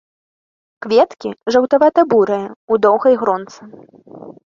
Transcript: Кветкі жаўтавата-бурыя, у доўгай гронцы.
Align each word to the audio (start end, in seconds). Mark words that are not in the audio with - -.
Кветкі 0.85 1.29
жаўтавата-бурыя, 1.57 2.49
у 2.73 2.83
доўгай 2.89 3.15
гронцы. 3.25 3.61